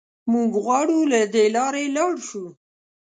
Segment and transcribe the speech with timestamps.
[0.31, 2.45] موږ غواړو له دې لارې لاړ شو.